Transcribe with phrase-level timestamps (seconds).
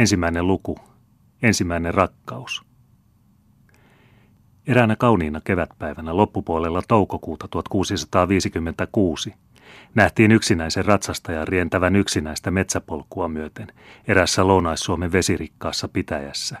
[0.00, 0.78] Ensimmäinen luku.
[1.42, 2.62] Ensimmäinen rakkaus.
[4.66, 9.34] Eräänä kauniina kevätpäivänä loppupuolella toukokuuta 1656
[9.94, 13.66] nähtiin yksinäisen ratsastajan rientävän yksinäistä metsäpolkua myöten
[14.08, 16.58] erässä Lounais-Suomen vesirikkaassa pitäjässä.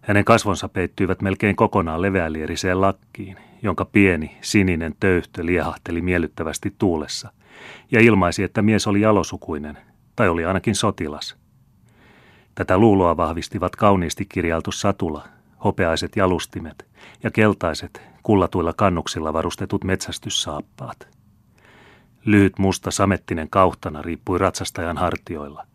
[0.00, 7.32] Hänen kasvonsa peittyivät melkein kokonaan leveälieriseen lakkiin, jonka pieni, sininen töyhtö liehahteli miellyttävästi tuulessa,
[7.90, 9.78] ja ilmaisi, että mies oli jalosukuinen,
[10.16, 11.36] tai oli ainakin sotilas–
[12.54, 15.24] Tätä luuloa vahvistivat kauniisti kirjailtu satula,
[15.64, 16.86] hopeaiset jalustimet
[17.22, 21.08] ja keltaiset, kullatuilla kannuksilla varustetut metsästyssaappaat.
[22.24, 25.66] Lyhyt musta samettinen kauhtana riippui ratsastajan hartioilla.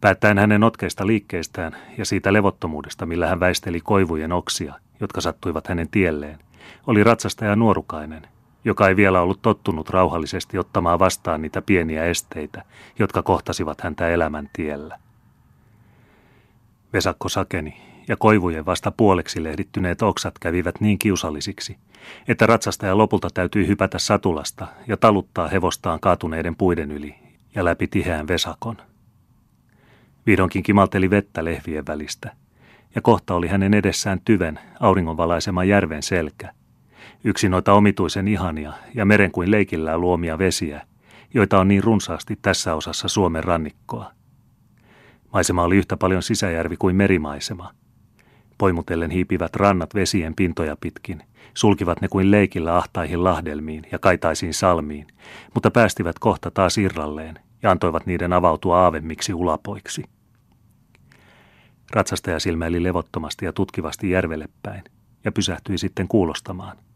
[0.00, 5.88] Päättäen hänen otkeista liikkeistään ja siitä levottomuudesta, millä hän väisteli koivujen oksia, jotka sattuivat hänen
[5.90, 6.38] tielleen,
[6.86, 8.22] oli ratsastaja nuorukainen,
[8.64, 12.62] joka ei vielä ollut tottunut rauhallisesti ottamaan vastaan niitä pieniä esteitä,
[12.98, 14.98] jotka kohtasivat häntä elämän tiellä.
[16.92, 17.76] Vesakko sakeni,
[18.08, 21.76] ja koivujen vasta puoleksi lehdittyneet oksat kävivät niin kiusallisiksi,
[22.28, 27.14] että ratsastaja lopulta täytyi hypätä satulasta ja taluttaa hevostaan kaatuneiden puiden yli
[27.54, 28.76] ja läpi tiheän vesakon.
[30.26, 32.32] Vihdoinkin kimalteli vettä lehvien välistä,
[32.94, 36.52] ja kohta oli hänen edessään tyven auringonvalaisema järven selkä.
[37.24, 40.86] Yksi noita omituisen ihania ja meren kuin leikillään luomia vesiä,
[41.34, 44.10] joita on niin runsaasti tässä osassa Suomen rannikkoa–
[45.32, 47.70] Maisema oli yhtä paljon sisäjärvi kuin merimaisema.
[48.58, 51.22] Poimutellen hiipivät rannat vesien pintoja pitkin,
[51.54, 55.06] sulkivat ne kuin leikillä ahtaihin lahdelmiin ja kaitaisiin salmiin,
[55.54, 60.04] mutta päästivät kohta taas irralleen ja antoivat niiden avautua aavemmiksi ulapoiksi.
[61.90, 64.84] Ratsastaja silmäili levottomasti ja tutkivasti järvelle päin
[65.24, 66.76] ja pysähtyi sitten kuulostamaan–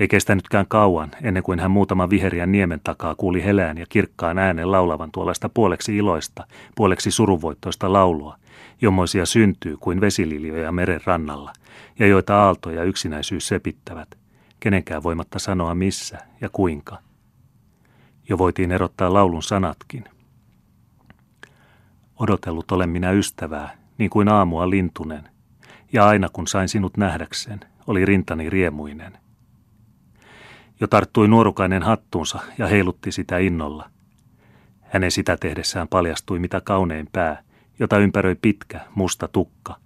[0.00, 4.72] ei kestänytkään kauan, ennen kuin hän muutama viheriän niemen takaa kuuli helään ja kirkkaan äänen
[4.72, 8.36] laulavan tuollaista puoleksi iloista, puoleksi suruvoittoista laulua,
[8.80, 11.52] jommoisia syntyy kuin vesililjoja meren rannalla,
[11.98, 14.08] ja joita aalto ja yksinäisyys sepittävät,
[14.60, 16.98] kenenkään voimatta sanoa missä ja kuinka.
[18.28, 20.04] Jo voitiin erottaa laulun sanatkin.
[22.16, 25.28] Odotellut olen minä ystävää, niin kuin aamua lintunen,
[25.92, 29.18] ja aina kun sain sinut nähdäkseen, oli rintani riemuinen–
[30.80, 33.90] jo tarttui nuorukainen hattuunsa ja heilutti sitä innolla.
[34.80, 37.42] Hänen sitä tehdessään paljastui mitä kaunein pää,
[37.78, 39.76] jota ympäröi pitkä, musta tukka,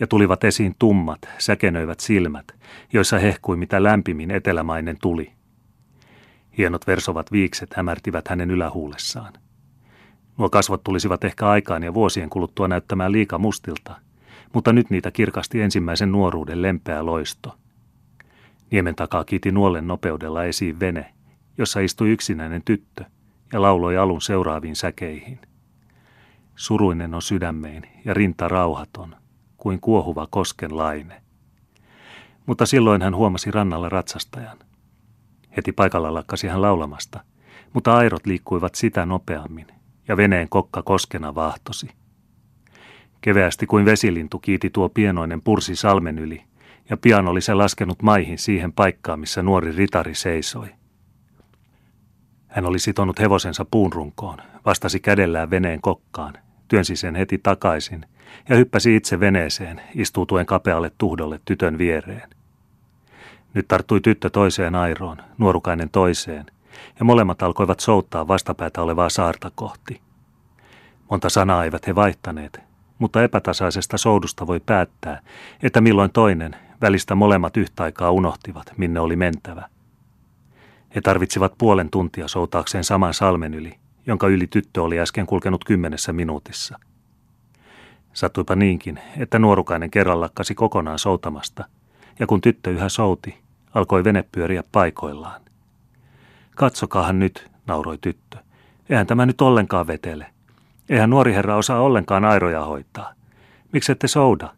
[0.00, 2.44] ja tulivat esiin tummat, säkenöivät silmät,
[2.92, 5.32] joissa hehkui mitä lämpimin etelämainen tuli.
[6.58, 9.32] Hienot versovat viikset hämärtivät hänen ylähuulessaan.
[10.38, 13.96] Nuo kasvot tulisivat ehkä aikaan ja vuosien kuluttua näyttämään liika mustilta,
[14.52, 17.54] mutta nyt niitä kirkasti ensimmäisen nuoruuden lempeä loisto–
[18.74, 21.14] Niemen takaa kiiti nuolen nopeudella esiin vene,
[21.58, 23.04] jossa istui yksinäinen tyttö
[23.52, 25.38] ja lauloi alun seuraaviin säkeihin.
[26.56, 29.16] Suruinen on sydämein ja rinta rauhaton,
[29.56, 31.22] kuin kuohuva kosken laine.
[32.46, 34.58] Mutta silloin hän huomasi rannalla ratsastajan.
[35.56, 37.24] Heti paikalla lakkasi hän laulamasta,
[37.72, 39.66] mutta airot liikkuivat sitä nopeammin,
[40.08, 41.88] ja veneen kokka koskena vahtosi.
[43.20, 46.44] Keveästi kuin vesilintu kiiti tuo pienoinen pursi salmen yli,
[46.90, 50.68] ja pian oli se laskenut maihin siihen paikkaan, missä nuori ritari seisoi.
[52.48, 56.34] Hän oli sitonut hevosensa puunrunkoon, vastasi kädellään veneen kokkaan,
[56.68, 58.06] työnsi sen heti takaisin
[58.48, 62.30] ja hyppäsi itse veneeseen, istuutuen kapealle tuhdolle tytön viereen.
[63.54, 66.46] Nyt tarttui tyttö toiseen airoon, nuorukainen toiseen,
[66.98, 70.00] ja molemmat alkoivat souttaa vastapäätä olevaa saarta kohti.
[71.10, 72.60] Monta sanaa eivät he vaihtaneet,
[72.98, 75.20] mutta epätasaisesta soudusta voi päättää,
[75.62, 79.68] että milloin toinen, Välistä molemmat yhtä aikaa unohtivat, minne oli mentävä.
[80.94, 83.74] He tarvitsivat puolen tuntia soutaakseen saman salmen yli,
[84.06, 86.78] jonka yli tyttö oli äsken kulkenut kymmenessä minuutissa.
[88.12, 91.64] Sattuipa niinkin, että nuorukainen kerran lakkasi kokonaan soutamasta,
[92.18, 93.38] ja kun tyttö yhä souti,
[93.74, 95.40] alkoi vene pyöriä paikoillaan.
[96.54, 98.38] Katsokaahan nyt, nauroi tyttö.
[98.90, 100.26] Eihän tämä nyt ollenkaan vetele.
[100.88, 103.12] Eihän nuori herra osaa ollenkaan airoja hoitaa.
[103.72, 104.54] Miksi ette souda?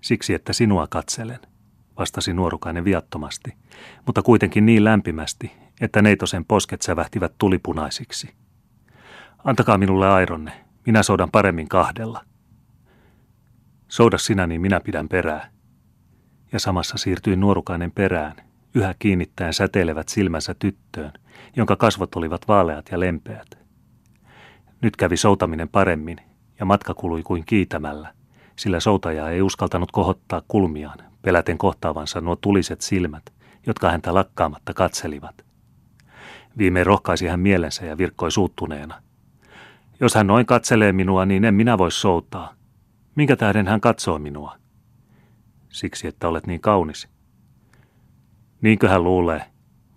[0.00, 1.40] Siksi, että sinua katselen,
[1.98, 3.54] vastasi nuorukainen viattomasti,
[4.06, 8.34] mutta kuitenkin niin lämpimästi, että neitosen posket sävähtivät tulipunaisiksi.
[9.44, 10.52] Antakaa minulle aironne,
[10.86, 12.24] minä soudan paremmin kahdella.
[13.88, 15.50] Souda sinä, niin minä pidän perää.
[16.52, 18.36] Ja samassa siirtyi nuorukainen perään,
[18.74, 21.12] yhä kiinnittäen säteilevät silmänsä tyttöön,
[21.56, 23.58] jonka kasvot olivat vaaleat ja lempeät.
[24.82, 26.20] Nyt kävi soutaminen paremmin,
[26.60, 28.14] ja matka kului kuin kiitämällä,
[28.58, 33.22] sillä soutaja ei uskaltanut kohottaa kulmiaan, peläten kohtaavansa nuo tuliset silmät,
[33.66, 35.44] jotka häntä lakkaamatta katselivat.
[36.58, 39.02] Viimein rohkaisi hän mielensä ja virkkoi suuttuneena.
[40.00, 42.54] Jos hän noin katselee minua, niin en minä voi soutaa.
[43.14, 44.56] Minkä tähden hän katsoo minua?
[45.68, 47.08] Siksi, että olet niin kaunis.
[48.60, 49.42] Niinkö hän luulee,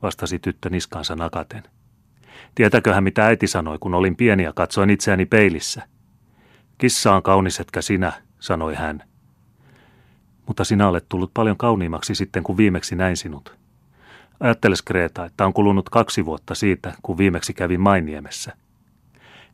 [0.02, 1.63] vastasi tyttö niskansa nakaten.
[2.56, 5.88] Tietäköhän mitä äiti sanoi, kun olin pieni ja katsoin itseäni peilissä.
[6.78, 9.04] Kissa on kaunis, etkä sinä, sanoi hän.
[10.48, 13.58] Mutta sinä olet tullut paljon kauniimmaksi sitten, kun viimeksi näin sinut.
[14.40, 18.54] Ajatteles Kreta, että on kulunut kaksi vuotta siitä, kun viimeksi kävin Mainiemessä.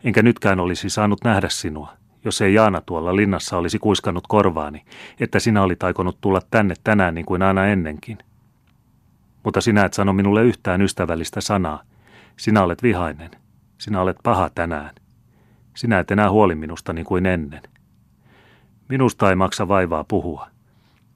[0.04, 1.94] Enkä nytkään olisi saanut nähdä sinua,
[2.26, 4.86] jos ei Jaana tuolla linnassa olisi kuiskannut korvaani,
[5.20, 8.18] että sinä olit aikonut tulla tänne tänään niin kuin aina ennenkin.
[9.44, 11.84] Mutta sinä et sano minulle yhtään ystävällistä sanaa.
[12.38, 13.32] Sinä olet vihainen.
[13.78, 14.96] Sinä olet paha tänään.
[15.76, 17.62] Sinä et enää huoli minusta niin kuin ennen.
[18.90, 20.48] Minusta ei maksa vaivaa puhua.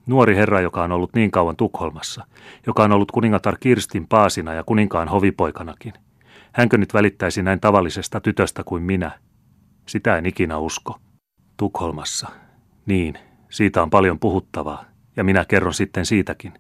[0.06, 2.28] Nuori herra, joka on ollut niin kauan Tukholmassa,
[2.68, 5.94] joka on ollut kuningatar Kirstin paasina ja kuninkaan hovipoikanakin.
[6.52, 9.12] Hänkö nyt välittäisi näin tavallisesta tytöstä kuin minä?
[9.86, 11.00] Sitä en ikinä usko.
[11.58, 12.28] Tukholmassa.
[12.86, 13.18] Niin,
[13.50, 14.86] siitä on paljon puhuttavaa,
[15.16, 16.54] ja minä kerron sitten siitäkin.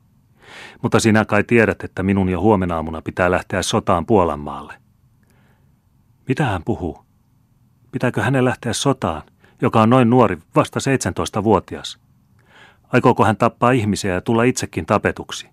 [0.81, 4.73] Mutta sinä kai tiedät, että minun jo huomenna aamuna pitää lähteä sotaan Puolanmaalle.
[6.27, 7.05] Mitä hän puhuu?
[7.91, 9.21] Pitääkö hänen lähteä sotaan,
[9.61, 11.99] joka on noin nuori, vasta 17-vuotias?
[12.93, 15.47] Aikooko hän tappaa ihmisiä ja tulla itsekin tapetuksi?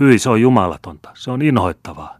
[0.00, 1.10] Hyi, se on jumalatonta.
[1.14, 2.18] Se on inhoittavaa.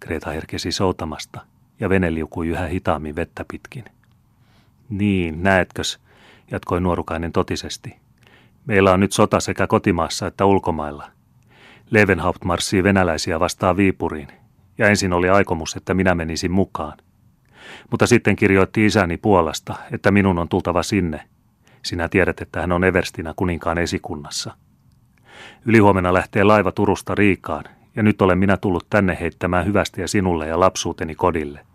[0.00, 1.40] Kreta herkesi soutamasta
[1.80, 3.84] ja vene liukui yhä hitaammin vettä pitkin.
[4.88, 5.98] Niin, näetkös,
[6.50, 7.96] jatkoi nuorukainen totisesti.
[8.66, 11.10] Meillä on nyt sota sekä kotimaassa että ulkomailla.
[11.90, 14.28] Levenhaupt marssii venäläisiä vastaan Viipuriin,
[14.78, 16.98] ja ensin oli aikomus, että minä menisin mukaan.
[17.90, 21.28] Mutta sitten kirjoitti isäni Puolasta, että minun on tultava sinne.
[21.82, 24.56] Sinä tiedät, että hän on Everstinä kuninkaan esikunnassa.
[25.64, 27.64] Ylihuomenna lähtee laiva Turusta Riikaan,
[27.96, 31.66] ja nyt olen minä tullut tänne heittämään hyvästiä sinulle ja lapsuuteni kodille.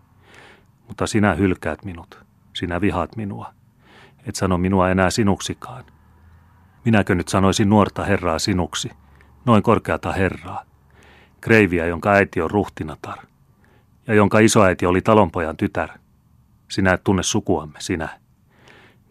[0.88, 2.24] Mutta sinä hylkäät minut,
[2.54, 3.54] sinä vihaat minua.
[4.26, 5.84] Et sano minua enää sinuksikaan.
[6.84, 8.90] Minäkö nyt sanoisin nuorta herraa sinuksi,
[9.44, 10.64] noin korkeata herraa,
[11.40, 13.18] kreiviä, jonka äiti on ruhtinatar,
[14.06, 15.88] ja jonka isoäiti oli talonpojan tytär.
[16.70, 18.08] Sinä et tunne sukuamme, sinä.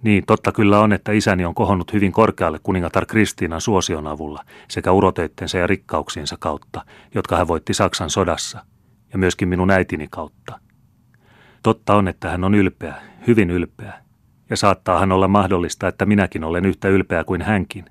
[0.01, 4.91] Niin, totta kyllä on, että isäni on kohonnut hyvin korkealle kuningatar Kristiinan suosion avulla sekä
[4.91, 6.85] urotöittensä ja rikkauksiensa kautta,
[7.15, 8.65] jotka hän voitti Saksan sodassa,
[9.13, 10.59] ja myöskin minun äitini kautta.
[11.63, 12.95] Totta on, että hän on ylpeä,
[13.27, 13.93] hyvin ylpeä,
[14.49, 17.85] ja saattaa hän olla mahdollista, että minäkin olen yhtä ylpeä kuin hänkin.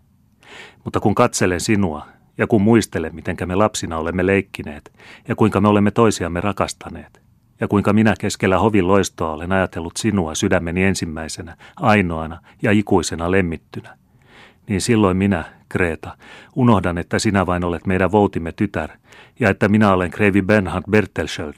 [0.84, 2.06] Mutta kun katselen sinua,
[2.40, 4.92] ja kun muistelen, mitenkä me lapsina olemme leikkineet,
[5.28, 7.20] ja kuinka me olemme toisiamme rakastaneet,
[7.60, 13.96] ja kuinka minä keskellä hovin loistoa olen ajatellut sinua sydämeni ensimmäisenä, ainoana ja ikuisena lemmittynä.
[14.68, 16.16] Niin silloin minä, Kreta,
[16.56, 18.90] unohdan, että sinä vain olet meidän voutimme tytär,
[19.40, 21.54] ja että minä olen Kreivi Bernhard Bertelsköld.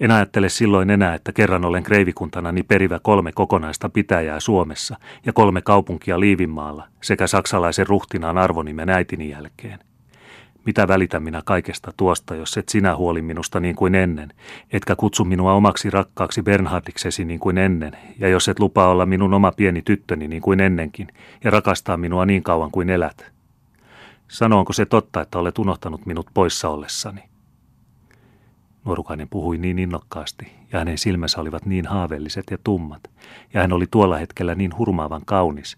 [0.00, 4.96] En ajattele silloin enää, että kerran olen kreivikuntanani perivä kolme kokonaista pitäjää Suomessa
[5.26, 9.78] ja kolme kaupunkia Liivinmaalla sekä saksalaisen ruhtinaan arvonimen äitini jälkeen.
[10.66, 14.32] Mitä välitän minä kaikesta tuosta, jos et sinä huoli minusta niin kuin ennen,
[14.72, 19.34] etkä kutsu minua omaksi rakkaaksi Bernhardiksesi niin kuin ennen, ja jos et lupaa olla minun
[19.34, 21.08] oma pieni tyttöni niin kuin ennenkin,
[21.44, 23.32] ja rakastaa minua niin kauan kuin elät.
[24.28, 27.22] Sanoonko se totta, että olet unohtanut minut poissa ollessani?
[28.84, 33.10] Nuorukainen puhui niin innokkaasti, ja hänen silmänsä olivat niin haaveelliset ja tummat,
[33.54, 35.76] ja hän oli tuolla hetkellä niin hurmaavan kaunis,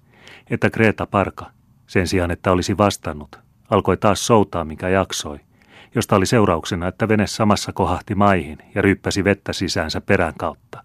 [0.50, 1.47] että Kreta Parka,
[1.87, 3.38] sen sijaan että olisi vastannut,
[3.71, 5.40] alkoi taas soutaa, mikä jaksoi,
[5.94, 10.85] josta oli seurauksena, että vene samassa kohahti maihin ja ryyppäsi vettä sisäänsä perän kautta.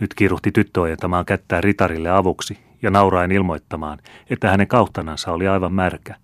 [0.00, 3.98] Nyt kiiruhti tyttö ojentamaan kättää ritarille avuksi ja nauraen ilmoittamaan,
[4.30, 6.14] että hänen kauhtanansa oli aivan märkä.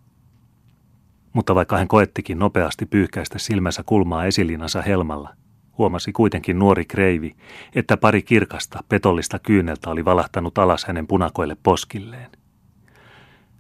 [1.33, 5.31] Mutta vaikka hän koettikin nopeasti pyyhkäistä silmänsä kulmaa esilinansa helmalla,
[5.79, 7.35] huomasi kuitenkin nuori kreivi,
[7.75, 12.31] että pari kirkasta, petollista kyyneltä oli valahtanut alas hänen punakoille poskilleen.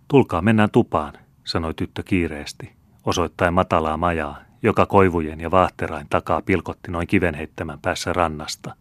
[0.08, 1.12] Tulkaa, mennään tupaan,
[1.50, 2.72] sanoi tyttö kiireesti,
[3.06, 8.76] osoittaen matalaa majaa, joka koivujen ja vaahterain takaa pilkotti noin kiven heittämän päässä rannasta.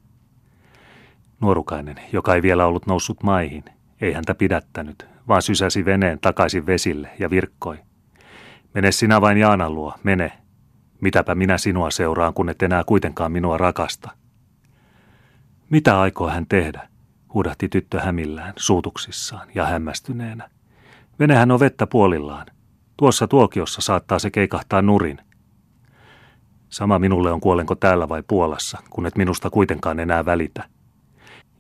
[1.42, 3.64] Nuorukainen, joka ei vielä ollut noussut maihin,
[4.02, 7.80] ei häntä pidättänyt, vaan sysäsi veneen takaisin vesille ja virkkoi.
[8.74, 10.32] Mene sinä vain Jaanan luo, mene.
[11.02, 14.10] Mitäpä minä sinua seuraan, kun et enää kuitenkaan minua rakasta.
[15.70, 16.90] Mitä aikoo hän tehdä,
[17.34, 20.50] huudahti tyttö hämillään, suutuksissaan ja hämmästyneenä.
[21.20, 22.48] Venehän on vettä puolillaan.
[23.00, 25.18] Tuossa tuokiossa saattaa se keikahtaa nurin.
[26.70, 30.63] Sama minulle on kuolenko täällä vai Puolassa, kun et minusta kuitenkaan enää välitä.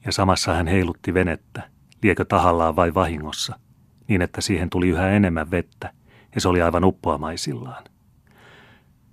[0.05, 1.69] Ja samassa hän heilutti venettä,
[2.03, 3.59] liekö tahallaan vai vahingossa,
[4.07, 5.93] niin että siihen tuli yhä enemmän vettä,
[6.35, 7.83] ja se oli aivan uppoamaisillaan.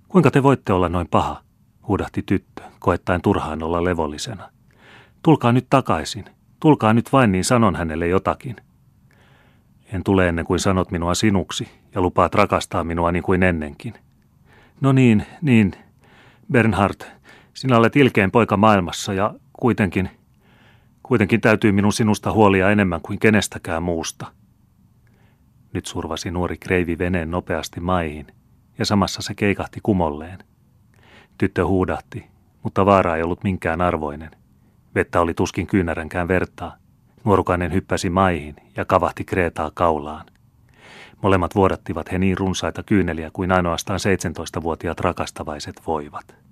[0.07, 1.41] Kuinka te voitte olla noin paha,
[1.87, 4.49] huudahti tyttö, koettaen turhaan olla levollisena.
[5.23, 6.25] Tulkaa nyt takaisin.
[6.59, 8.55] Tulkaa nyt vain, niin sanon hänelle jotakin.
[9.93, 13.93] En tule ennen kuin sanot minua sinuksi ja lupaat rakastaa minua niin kuin ennenkin.
[14.81, 15.73] No niin, niin.
[16.51, 17.01] Bernhard,
[17.53, 20.09] sinä olet ilkein poika maailmassa ja kuitenkin,
[21.03, 24.31] kuitenkin täytyy minun sinusta huolia enemmän kuin kenestäkään muusta.
[25.73, 28.27] Nyt survasi nuori kreivi veneen nopeasti maihin
[28.79, 30.39] ja samassa se keikahti kumolleen.
[31.37, 32.25] Tyttö huudahti,
[32.63, 34.31] mutta vaara ei ollut minkään arvoinen.
[34.95, 36.77] Vettä oli tuskin kyynäränkään vertaa.
[37.27, 40.25] Nuorukainen hyppäsi maihin ja kavahti Kreetaa kaulaan.
[41.21, 46.46] Molemmat vuodattivat he niin runsaita kyyneliä kuin ainoastaan 17-vuotiaat rakastavaiset voivat.